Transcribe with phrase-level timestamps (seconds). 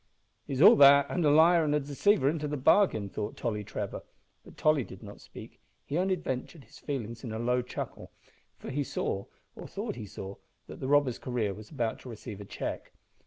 [0.47, 4.01] "He's all that, and liar and deceiver into the bargain," thought Tolly Trevor,
[4.43, 8.11] but Tolly did not speak; he only vented his feelings in a low chuckle,
[8.57, 9.25] for he saw,
[9.55, 12.93] or thought he saw, that the robber's career was about to receive a check.